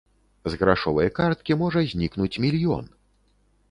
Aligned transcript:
З 0.53 0.57
грашовай 0.61 1.11
карткі 1.19 1.59
можа 1.63 1.87
знікнуць 1.95 2.35
мільён! 2.49 2.85